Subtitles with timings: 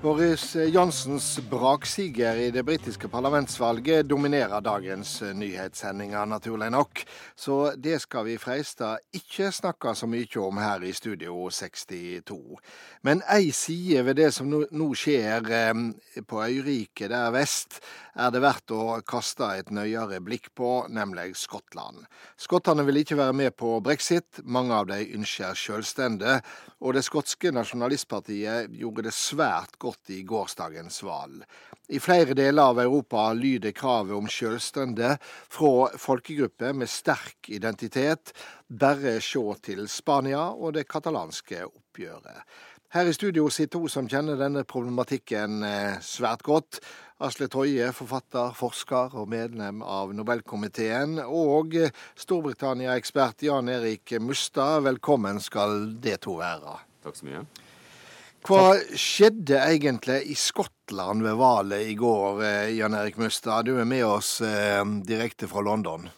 [0.00, 7.02] Boris Johnsons braksiger i det britiske parlamentsvalget dominerer dagens nyhetssendinger, naturlig nok.
[7.36, 12.40] Så det skal vi freiste ikke snakke så mye om her i Studio 62.
[13.04, 15.84] Men ei side ved det som nå skjer eh,
[16.24, 17.82] på øyriket der vest,
[18.20, 22.04] er det verdt å kaste et nøyere blikk på, nemlig Skottland.
[22.40, 26.40] Skottene vil ikke være med på brexit, mange av dem ønsker selvstende,
[26.80, 31.44] og det skotske nasjonalistpartiet gjorde det svært godt i gårsdagens valg.
[31.90, 35.16] I flere deler av Europa lyder kravet om selvstende
[35.50, 38.30] fra folkegrupper med sterk identitet.
[38.68, 42.44] Bare se til Spania og det katalanske oppgjøret.
[42.90, 46.80] Her i studio sitter to som kjenner denne problematikken eh, svært godt.
[47.22, 51.20] Asle Toje, forfatter, forsker og medlem av Nobelkomiteen.
[51.22, 51.76] Og
[52.18, 56.80] Storbritannia-ekspert Jan Erik Mustad, velkommen skal det to være.
[57.06, 57.46] Takk så mye.
[58.48, 58.64] Hva
[58.98, 63.70] skjedde egentlig i Skottland ved valget i går, eh, Jan Erik Mustad?
[63.70, 66.10] Du er med oss eh, direkte fra London.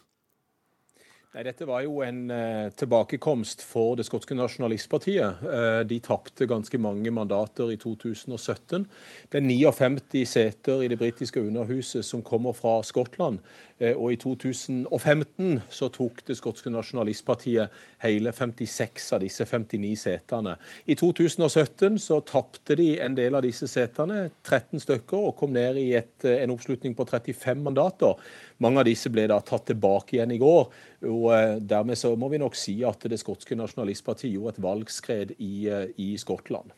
[1.32, 5.40] Nei, Dette var jo en eh, tilbakekomst for det skotske nasjonalistpartiet.
[5.48, 8.84] Eh, de tapte ganske mange mandater i 2017.
[9.32, 13.40] Det er 59 seter i det britiske underhuset som kommer fra Skottland.
[13.82, 17.72] Eh, og i 2015 så tok det skotske nasjonalistpartiet
[18.04, 20.54] hele 56 av disse 59 setene.
[20.86, 25.80] I 2017 så tapte de en del av disse setene, 13 stykker, og kom ned
[25.80, 28.14] i et, eh, en oppslutning på 35 mandater.
[28.62, 30.68] Mange av disse ble da tatt tilbake igjen i går.
[31.08, 35.34] Og eh, Dermed så må vi nok si at det skotske nasjonalistpartiet gjorde et valgskred
[35.38, 36.72] i, eh, i Skottland.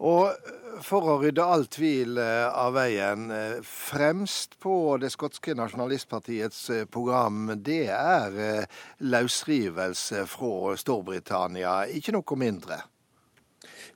[0.00, 0.32] Og
[0.80, 3.26] for å rydde all tvil eh, av veien,
[3.66, 6.62] fremst på det skotske nasjonalistpartiets
[6.92, 8.64] program, det er
[9.04, 12.80] løsrivelse fra Storbritannia, ikke noe mindre?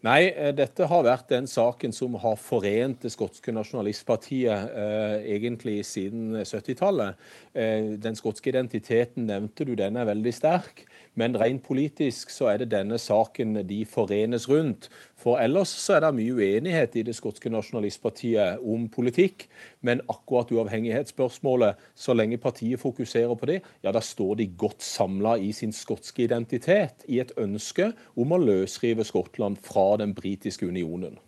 [0.04, 5.78] Nei, eh, dette har vært den saken som har forent det skotske nasjonalistpartiet eh, egentlig
[5.88, 7.22] siden 70-tallet.
[7.56, 10.84] Eh, den skotske identiteten nevnte du, den er veldig sterk.
[11.14, 14.88] Men rent politisk så er det denne saken de forenes rundt.
[15.20, 19.46] For ellers så er det mye uenighet i det skotske nasjonalistpartiet om politikk.
[19.86, 25.36] Men akkurat uavhengighetsspørsmålet, så lenge partiet fokuserer på det, ja da står de godt samla
[25.38, 31.18] i sin skotske identitet, i et ønske om å løsrive Skottland fra den britiske unionen.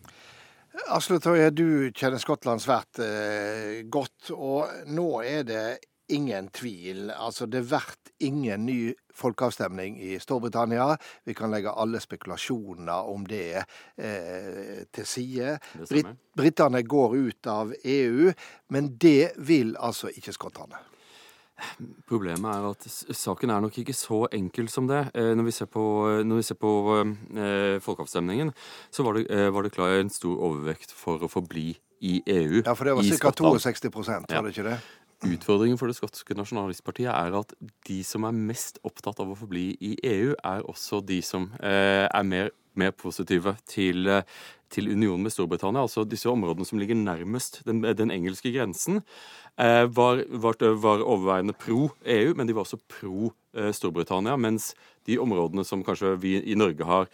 [0.93, 5.63] Asle Tøye, du kjenner Skottland svært eh, godt, og nå er det
[6.07, 7.11] ingen tvil.
[7.11, 7.83] Altså, det blir
[8.19, 10.97] ingen ny folkeavstemning i Storbritannia.
[11.25, 13.63] Vi kan legge alle spekulasjoner om det
[13.97, 15.57] eh, til side.
[15.89, 18.31] Brit Britene går ut av EU,
[18.69, 20.77] men det vil altså ikke skottene.
[22.05, 22.85] Problemet er at
[23.17, 25.07] saken er nok ikke så enkel som det.
[25.17, 25.83] Eh, når vi ser på,
[26.21, 28.53] vi ser på eh, folkeavstemningen,
[28.93, 31.71] så var det, eh, var det klar en stor overvekt for å forbli
[32.05, 32.61] i EU.
[32.61, 33.31] Ja, for det var ca.
[33.33, 34.77] 62 var det ikke det?
[35.25, 37.55] Utfordringen for det skotske nasjonalistpartiet er at
[37.87, 42.05] de som er mest opptatt av å forbli i EU, er også de som eh,
[42.05, 44.21] er mer, mer, positive til, eh,
[44.69, 45.87] til unionen med Storbritannia.
[45.87, 49.01] Altså disse områdene som ligger nærmest den, den engelske grensen,
[49.57, 54.37] eh, var, var, var, overveiende pro EU, men de var også pro eh, Storbritannia.
[54.37, 54.75] Mens
[55.09, 57.09] de områdene som kanskje vi i Norge har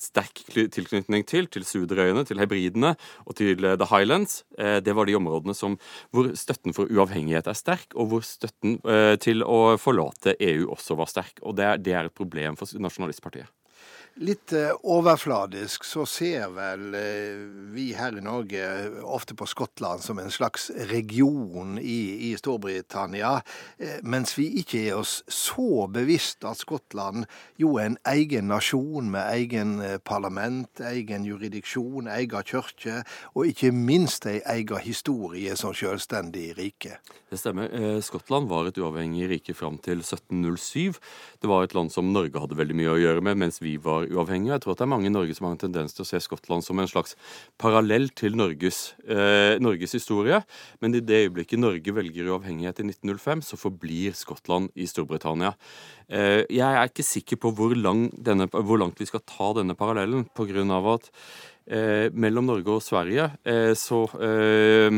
[0.00, 2.94] sterk tilknytning til, til Suderøyene, til Hebridene
[3.26, 4.42] og til eh, The Highlands.
[4.58, 5.78] Eh, det var de områdene som,
[6.10, 10.98] hvor støtten for uavhengighet er sterk, og hvor støtten eh, til å forlate EU også
[10.98, 11.42] var sterk.
[11.42, 13.50] Og det er, det er et problem for Nasjonalistpartiet.
[14.20, 17.38] Litt eh, overfladisk så ser vel eh,
[17.72, 18.60] vi her i Norge
[19.08, 23.38] ofte på Skottland som en slags region i, i Storbritannia,
[23.80, 27.24] eh, mens vi ikke er oss så bevisst at Skottland
[27.56, 29.72] jo er en egen nasjon med egen
[30.04, 33.00] parlament, egen juridiksjon, egen kirke,
[33.32, 36.98] og ikke minst ei egen historie som selvstendig rike.
[37.32, 37.72] Det stemmer.
[38.04, 41.00] Skottland var et uavhengig rike fram til 1707.
[41.40, 44.01] Det var et land som Norge hadde veldig mye å gjøre med mens vi var
[44.02, 44.50] var uavhengig.
[44.52, 46.20] Jeg tror at det er mange i Norge som har en tendens til å se
[46.22, 47.16] Skottland som en slags
[47.60, 50.42] parallell til Norges, eh, Norges historie.
[50.80, 55.54] Men i det øyeblikket Norge velger uavhengighet i 1905, så forblir Skottland i Storbritannia.
[56.08, 59.74] Eh, jeg er ikke sikker på hvor, lang denne, hvor langt vi skal ta denne
[59.78, 60.62] parallellen, pga.
[60.94, 61.10] at
[61.62, 64.90] Eh, mellom Norge og Sverige eh, så, eh,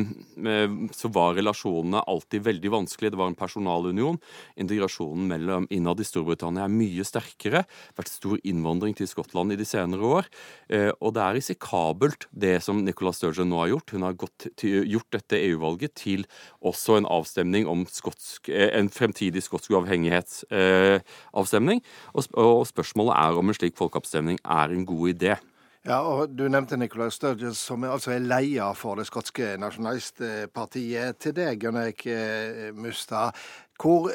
[0.97, 3.13] så, var relasjonene alltid veldig vanskelige.
[3.13, 4.17] Det var en personalunion.
[4.57, 7.69] Integrasjonen mellom innad i Storbritannia er mye sterkere.
[7.69, 10.25] Det har vært stor innvandring til Skottland i de senere år.
[10.73, 13.91] Eh, og det er risikabelt, det som Nicola Sturgeon nå har gjort.
[13.93, 14.17] Hun har
[14.57, 16.25] til, gjort dette EU-valget til
[16.65, 21.85] også en avstemning om skotsk, eh, en fremtidig skotsk uavhengighetsavstemning.
[22.15, 25.37] Og, og spørsmålet er om en slik folkeavstemning er en god idé.
[25.85, 31.19] Ja, og Du nevnte Nicolai Sturgeon, som altså er leder for det skotske nasjonalistpartiet.
[31.21, 33.37] Til deg, Gunn Eik eh, Mustad.
[33.77, 34.09] Hvor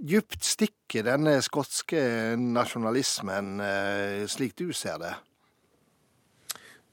[0.00, 2.00] djupt dypt stikker denne skotske
[2.40, 5.12] nasjonalismen, eh, slik du ser det?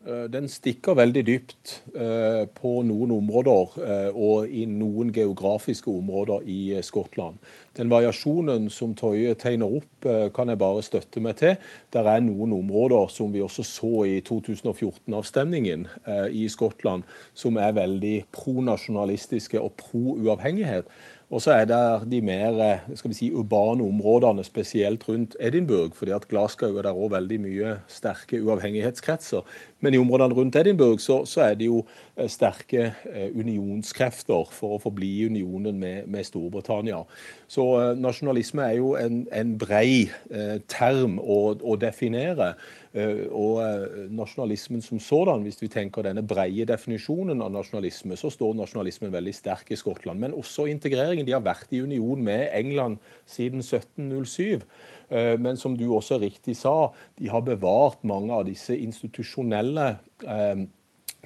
[0.06, 1.72] Den stikker veldig dypt
[2.56, 3.74] på noen områder
[4.14, 7.36] og i noen geografiske områder i Skottland.
[7.80, 11.56] Den variasjonen som Tøye tegner opp, eh, kan jeg bare støtte meg til.
[11.94, 17.04] Det er noen områder som vi også så i 2014-avstemningen eh, i Skottland,
[17.34, 20.92] som er veldig pronasjonalistiske og pro-uavhengighet.
[21.30, 25.94] Og så er det de mer eh, skal vi si, urbane områdene, spesielt rundt Edinburgh.
[25.96, 29.46] fordi at Glasgow er der òg veldig mye sterke uavhengighetskretser.
[29.80, 31.84] Men i områdene rundt Edinburgh så, så er det jo
[32.28, 32.94] sterke
[33.36, 37.04] unionskrefter for å forbli i unionen med, med Storbritannia.
[37.50, 42.54] Så eh, nasjonalisme er jo en, en brei eh, term å, å definere.
[42.94, 43.60] Eh, og
[44.10, 49.36] nasjonalismen som sådan, hvis vi tenker denne breie definisjonen av nasjonalisme, så står nasjonalismen veldig
[49.36, 50.22] sterk i Skottland.
[50.22, 51.28] Men også integreringen.
[51.28, 52.98] De har vært i union med England
[53.30, 54.66] siden 1707.
[55.42, 59.88] Men som du også riktig sa, de har bevart mange av disse institusjonelle
[60.22, 60.68] eh,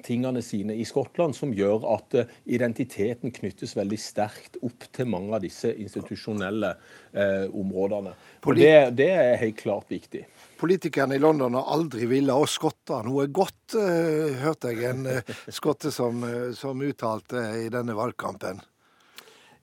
[0.01, 5.35] tingene sine i Skottland, som gjør at eh, identiteten knyttes veldig sterkt opp til mange
[5.35, 6.73] av disse institusjonelle
[7.11, 8.15] eh, områdene.
[8.43, 10.25] Og det, det, er helt klart viktig.
[10.59, 15.33] Politikerne i London har aldri ville oss skotter noe godt, eh, hørte jeg en eh,
[15.51, 18.61] skotte som, uh, som, uttalte i denne valgkampen.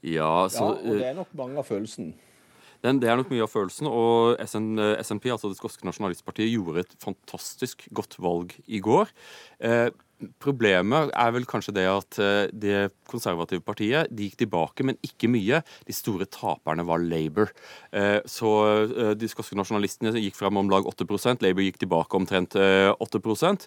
[0.00, 2.12] Ja, så, ja, og det er nok mange av følelsen.
[2.81, 3.88] Den, det er nok mye av følelsen.
[3.91, 9.11] Og SN, SNP, altså det skotske nasjonalistpartiet, gjorde et fantastisk godt valg i går.
[9.61, 9.91] Eh,
[10.43, 15.31] Problemet er vel kanskje det at eh, det konservative partiet de gikk tilbake, men ikke
[15.32, 15.62] mye.
[15.88, 17.52] De store taperne var Labour.
[17.96, 18.52] Eh, så
[18.84, 23.67] eh, de skotske nasjonalistene gikk frem om lag 8% Labour gikk tilbake omtrent 8%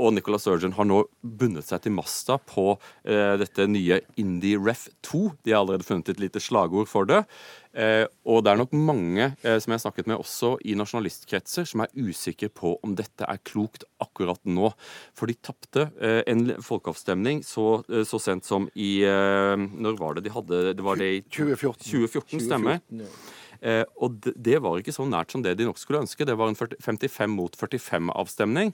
[0.00, 2.72] Og Nicola Sturgeon har nå bundet seg til masta på
[3.04, 5.20] dette nye Indie Ref 2.
[5.44, 7.22] De har allerede funnet et lite slagord for det.
[7.70, 11.68] Eh, og det er nok mange eh, som jeg har snakket med også i nasjonalistkretser,
[11.70, 14.72] som er usikre på om dette er klokt akkurat nå.
[15.14, 20.32] For de tapte eh, en folkeavstemning så, så, sent som i Når var det de
[20.34, 21.86] hadde Det var det i 2014.
[21.86, 22.82] 2014 stemmer.
[22.90, 23.39] 2014, ja.
[23.60, 26.26] Eh, og det var ikke så nært som det de nok skulle ønske.
[26.26, 28.72] Det var en 55 mot 45-avstemning.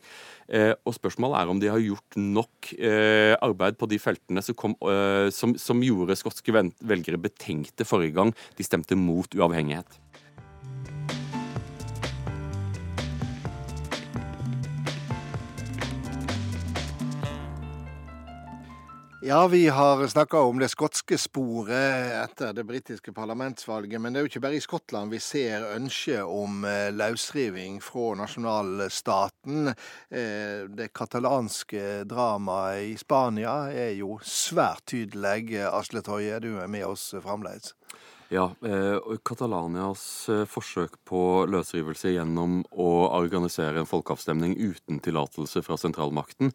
[0.49, 4.59] Eh, og spørsmålet er om de har gjort nok eh, arbeid på de feltene som,
[4.59, 4.77] kom,
[5.35, 10.01] som, som gjorde skotske velgere betenkte forrige gang de stemte mot uavhengighet.
[19.23, 24.01] Ja, vi har snakka om det skotske sporet etter det britiske parlamentsvalget.
[24.01, 28.11] Men det er jo ikke bare i Skottland vi ser ønske om eh, løsriving fra
[28.21, 29.71] nasjonalstaten.
[29.73, 35.63] Eh, det katalanske dramaet i Spania er jo svært tydelig.
[35.65, 37.73] Asle Toje, du er med oss fremdeles.
[38.29, 45.81] Ja, eh, Catalanias eh, forsøk på løsrivelse gjennom å organisere en folkeavstemning uten tillatelse fra
[45.81, 46.53] sentralmakten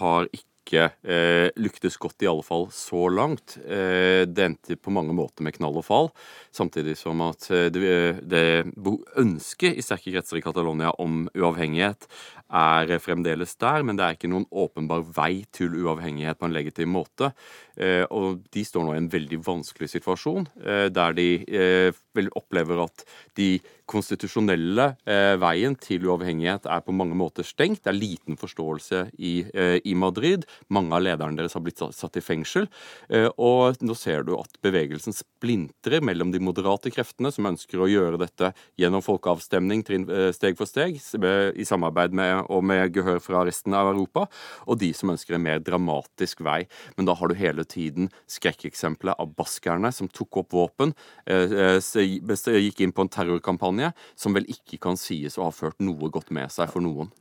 [0.00, 3.58] har ikke ikke eh, lyktes godt, i alle fall så langt.
[3.62, 6.10] Eh, det endte på mange måter med knall og fall,
[6.54, 8.44] samtidig som at eh, det, det
[9.20, 12.08] ønsket i sterke kretser i Catalonia om uavhengighet
[12.54, 16.92] er fremdeles der, men det er ikke noen åpenbar vei til uavhengighet på en legitim
[16.94, 17.32] måte.
[17.76, 22.02] Eh, og de står nå i en veldig vanskelig situasjon, eh, der de eh,
[22.38, 23.06] opplever at
[23.38, 23.56] de
[23.90, 24.86] konstitusjonelle
[25.40, 27.82] veien til uavhengighet er på mange måter stengt.
[27.84, 29.34] Det er liten forståelse i,
[29.84, 30.46] i Madrid.
[30.72, 32.68] Mange av lederne deres har blitt satt i fengsel.
[33.40, 38.20] Og nå ser du at bevegelsen splintrer mellom de moderate kreftene, som ønsker å gjøre
[38.22, 39.84] dette gjennom folkeavstemning
[40.34, 44.26] steg for steg, i samarbeid med og med gehør fra resten av Europa,
[44.68, 46.64] og de som ønsker en mer dramatisk vei.
[46.96, 50.94] Men da har du hele tiden skrekkeksempelet av baskerne som tok opp våpen,
[51.26, 53.73] eh, eh, gikk inn på en terrorkampanje
[54.14, 57.12] som vel ikke kan sies å ha ført noe godt med seg for noen.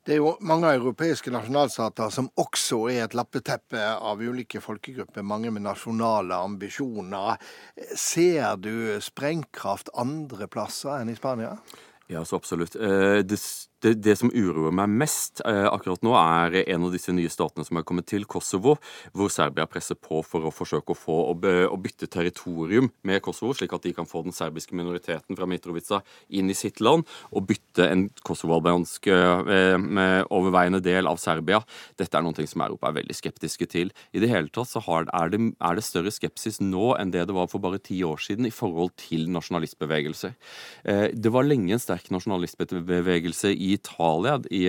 [0.00, 5.52] Det er jo mange europeiske nasjonalstater som også er et lappeteppe av ulike folkegrupper, mange
[5.52, 7.36] med nasjonale ambisjoner.
[7.92, 11.52] Ser du sprengkraft andre plasser enn i Spania?
[12.08, 12.78] Ja, så absolutt.
[12.80, 13.38] Eh, det
[13.84, 17.64] det, det, som uroer meg mest eh, akkurat nå, er en av disse nye statene
[17.66, 18.76] som er kommet til, Kosovo,
[19.16, 23.72] hvor Serbia presser på for å forsøke å få å, bytte territorium med Kosovo, slik
[23.76, 26.02] at de kan få den serbiske minoriteten fra Mitrovica
[26.36, 29.76] inn i sitt land, og bytte en kosovo-albansk eh,
[30.28, 31.62] overveiende del av Serbia.
[31.98, 33.94] Dette er noe som Europa er veldig skeptiske til.
[34.12, 37.26] I det hele tatt så har, er, det, er, det, større skepsis nå enn det
[37.30, 40.36] det var for bare ti år siden i forhold til nasjonalistbevegelser.
[40.84, 44.64] Eh, det var lenge en sterk nasjonalistbevegelse i i Italia, i,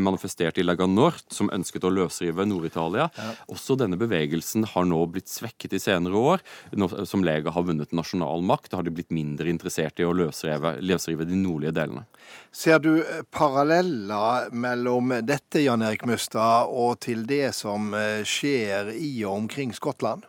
[0.00, 3.08] manifestert i Lega Nord, som ønsket å løsrive Nord-Italia.
[3.14, 3.28] Ja.
[3.52, 6.44] Også denne bevegelsen har nå blitt svekket i senere år.
[6.78, 10.78] Nå, som Lega har vunnet nasjonal makt, har de blitt mindre interessert i å løsrive,
[10.80, 12.06] løsrive de nordlige delene.
[12.54, 17.92] Ser du paralleller mellom dette, Jan Erik Mustad, og til det som
[18.24, 20.26] skjer i og omkring Skottland?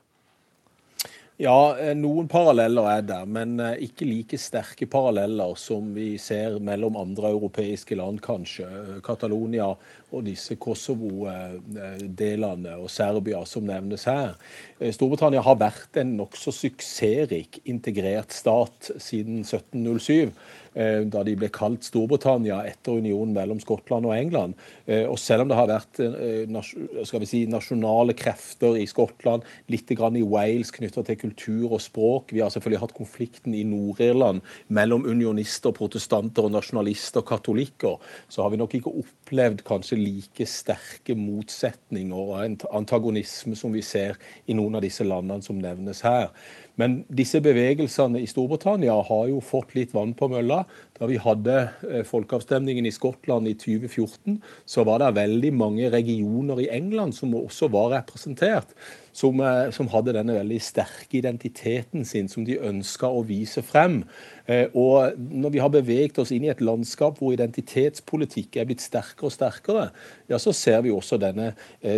[1.40, 6.60] Ja, eh, noen paralleller er der, men eh, ikke like sterke paralleller som vi ser
[6.60, 8.68] mellom andre europeiske land, kanskje.
[9.06, 14.36] Catalonia og disse Kosovo-delene og Serbia som nevnes her.
[14.82, 20.36] Eh, Storbritannia har vært en nokså suksessrik integrert stat siden 1707.
[20.74, 24.58] Eh, da de ble kalt Storbritannia etter unionen mellom Skottland og England.
[24.86, 26.60] Eh, og selv om det har vært eh,
[27.08, 32.34] skal vi si, nasjonale krefter i Skottland, litt i Wales knytta til kultur og språk
[32.34, 37.98] Vi har selvfølgelig hatt konflikten i Nord-Irland mellom unionister, protestanter og nasjonalister og katolikker.
[38.30, 39.19] Så har vi nok ikke opplevd
[39.66, 44.18] kanskje like sterke motsetninger og antagonisme som vi ser
[44.48, 46.30] i noen av disse landene som nevnes her.
[46.76, 50.66] Men disse bevegelsene i Storbritannia har jo fått litt vann på mølla.
[51.00, 51.56] Da vi hadde
[51.88, 57.36] eh, folkeavstemningen i Skottland i 2014, så var det veldig mange regioner i England som
[57.40, 58.76] også var representert.
[59.16, 64.04] Som, eh, som hadde denne veldig sterke identiteten sin, som de ønska å vise frem.
[64.46, 68.84] Eh, og når vi har beveget oss inn i et landskap hvor identitetspolitikk er blitt
[68.84, 69.90] sterkere og sterkere,
[70.30, 71.54] ja, så ser vi også denne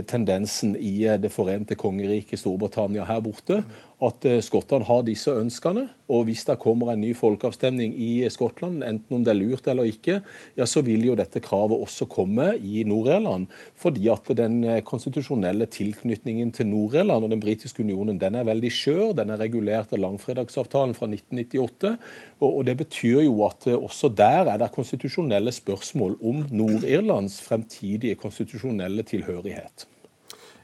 [0.07, 3.63] tendensen i Det forente kongeriket Storbritannia her borte
[4.01, 5.85] at eh, skottene har disse ønskene.
[6.11, 9.87] Og hvis det kommer en ny folkeavstemning i Skottland, enten om det er lurt eller
[9.87, 10.17] ikke,
[10.57, 13.47] ja, så vil jo dette kravet også komme i Nord-Irland.
[13.79, 18.73] Fordi at den eh, konstitusjonelle tilknytningen til Nord-Irland og den britiske unionen den er veldig
[18.73, 19.05] skjør.
[19.21, 21.95] Den er regulert av langfredagsavtalen fra 1998.
[22.41, 27.37] Og, og det betyr jo at eh, også der er det konstitusjonelle spørsmål om Nord-Irlands
[27.45, 29.85] fremtidige konstitusjonelle tilhørighet.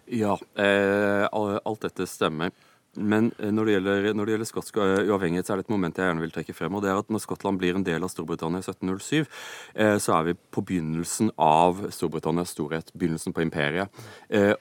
[0.08, 2.51] Ja, eh, alt dette stemmer.
[2.98, 5.74] Men eh, når det, gjelder, når det gjelder skotsk eh, uavhengighet, så er det et
[5.74, 6.77] moment jeg gjerne vil trekke frem.
[6.77, 9.27] og det er at Når Skottland blir en del av Storbritannia i 1707,
[9.75, 12.92] eh, så er vi på begynnelsen av Storbritannias storhet.
[12.98, 13.94] Begynnelsen på imperiet.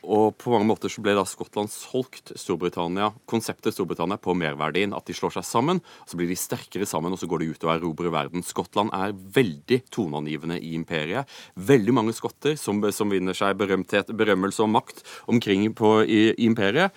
[0.05, 4.95] Og på mange måter så ble da Skottland solgt Storbritannia, konseptet Storbritannia på merverdien.
[4.97, 7.67] At de slår seg sammen, så blir de sterkere sammen, og så går de ut
[7.67, 8.45] og erobrer verden.
[8.47, 11.31] Skottland er veldig toneangivende i imperiet.
[11.57, 15.03] Veldig mange skotter som, som vinner seg berømthet, berømmelse og makt
[15.33, 16.95] omkring på, i, i imperiet.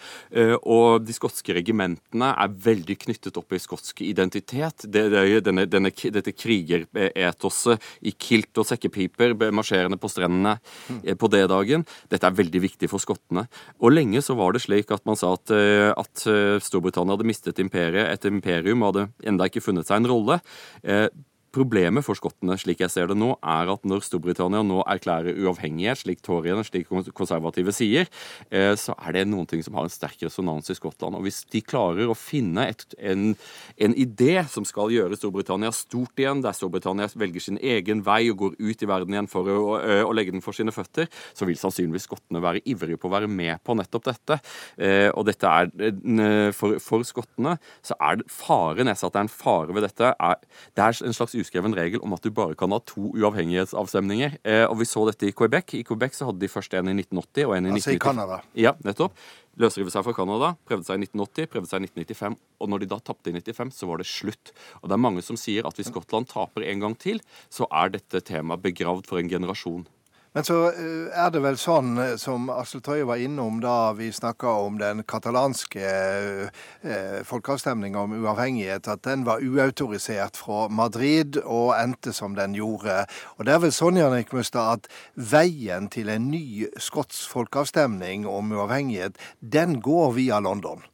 [0.60, 4.86] Og de skotske regimentene er veldig knyttet opp i skotsk identitet.
[4.86, 10.57] Det, det er denne, denne, dette krigeretoset i kilt og sekkepiper marsjerende på strendene
[10.89, 11.15] mm.
[11.19, 11.86] på D-dagen.
[12.09, 13.45] Dette er veldig viktig for skottene.
[13.79, 17.29] Og lenge så var det slik at man sa at, eh, at eh, Storbritannia hadde
[17.29, 18.09] mistet imperiet.
[18.09, 20.41] Et imperium hadde enda ikke funnet seg en rolle.
[21.50, 26.03] Problemet for skottene, slik jeg ser det nå, er at når Storbritannia nå erklærer uavhengighet,
[26.03, 28.06] slik toryene, slik konservative sier,
[28.53, 31.18] eh, så er det noen ting som har en sterk resonans i Skottland.
[31.18, 33.32] Og hvis de klarer å finne et, en,
[33.82, 38.44] en, idé som skal gjøre Storbritannia stort igjen, der Storbritannia velger sin egen vei og
[38.44, 41.50] går ut i verden igjen for å, å, å legge den for sine føtter, så
[41.50, 44.38] vil sannsynligvis skottene være ivrige på å være med på nettopp dette.
[44.77, 49.25] Eh, og dette er for, for skottene så er det faren jeg at det er
[49.25, 50.13] en fare ved dette,
[50.77, 54.39] det er en slags uskreven regel om at du bare kan ha to uavhengighetsavstemninger.
[54.43, 55.75] Eh, og vi så dette i Quebec.
[55.79, 57.79] I Quebec så hadde de først en i 1980 og en i 1990.
[57.79, 58.41] Altså i Canada?
[58.58, 59.19] Ja, nettopp.
[59.60, 62.39] Løsrive seg fra Canada, prøvde seg i 1980, prøvde seg i 1995.
[62.63, 64.53] Og når de da tapte i 95, så var det slutt.
[64.79, 67.19] Og det er mange som sier at hvis Skottland taper en gang til,
[67.51, 69.88] så er dette temaet begravd for en generasjon.
[70.39, 74.08] Men så eh, er det vel sånn, eh, som Aksel Tøye var innom da vi
[74.15, 81.74] snakka om den katalanske eh, folkeavstemninga om uavhengighet, at den var uautorisert fra Madrid og
[81.75, 83.01] endte som den gjorde.
[83.36, 84.88] Og det er vel sånn Janik Mustad, at
[85.19, 90.88] veien til en ny skotsk folkeavstemning om uavhengighet, den går via London?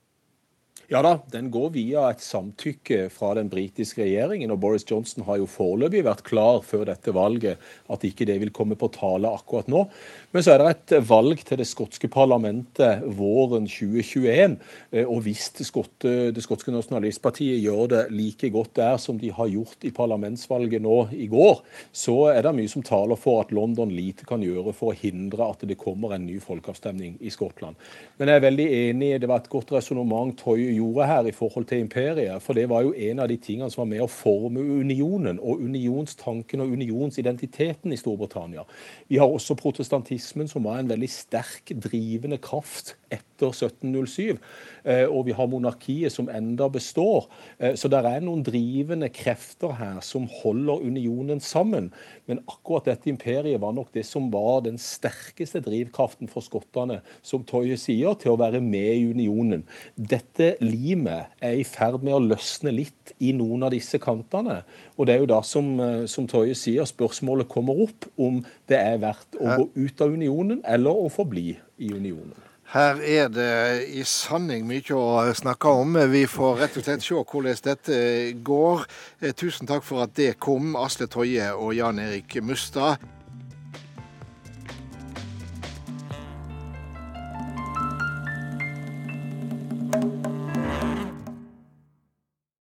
[0.92, 4.52] Ja da, den går via et samtykke fra den britiske regjeringen.
[4.54, 8.54] Og Boris Johnson har jo foreløpig vært klar før dette valget at ikke det vil
[8.54, 9.88] komme på tale akkurat nå.
[10.36, 14.58] Men så er det et valg til det skotske parlamentet våren 2021.
[14.92, 19.34] Eh, og hvis det skotske, det skotske nasjonalistpartiet gjør det like godt der som de
[19.34, 21.64] har gjort i parlamentsvalget nå i går,
[21.96, 25.50] så er det mye som taler for at London lite kan gjøre for å hindre
[25.50, 27.74] at det kommer en ny folkeavstemning i Skottland.
[28.20, 31.68] Men jeg er veldig enig, det var et godt resonnement Toye gjorde her i forhold
[31.70, 32.44] til imperiet.
[32.44, 35.64] For det var jo en av de tingene som var med å forme unionen og
[35.66, 38.66] unionstanken og unionsidentiteten i Storbritannia.
[39.10, 44.38] Vi har også protestantismen, som var en veldig sterk drivende kraft etter 1707.
[44.86, 47.28] Eh, og vi har monarkiet, som enda består.
[47.60, 51.92] Eh, så det er noen drivende krefter her som holder unionen sammen.
[52.30, 57.46] Men akkurat dette imperiet var nok det som var den sterkeste drivkraften for skottene, som
[57.48, 59.66] Toye sier, til å være med i unionen.
[59.96, 64.62] Dette limet er i ferd med å løsne litt i noen av disse kantene.
[64.98, 68.80] Og det er jo da, som, eh, som Toye sier, spørsmålet kommer opp om det
[68.80, 72.36] er verdt å gå ut av unionen eller å forbli i unionen.
[72.74, 73.50] Her er det
[73.94, 76.00] i sanning mye å snakke om.
[76.10, 78.00] Vi får rett og slett se hvordan dette
[78.44, 78.88] går.
[79.22, 82.98] Eh, tusen takk for at det kom, Asle Toje og Jan Erik Mustad.